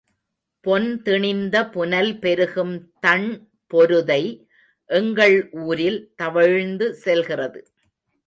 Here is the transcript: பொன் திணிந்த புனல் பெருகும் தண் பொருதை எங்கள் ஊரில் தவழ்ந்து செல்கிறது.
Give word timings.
பொன் 0.65 1.01
திணிந்த 1.01 1.55
புனல் 1.69 2.19
பெருகும் 2.19 2.73
தண் 2.99 3.27
பொருதை 3.73 4.23
எங்கள் 4.89 5.49
ஊரில் 5.51 5.99
தவழ்ந்து 6.15 6.87
செல்கிறது. 6.95 7.61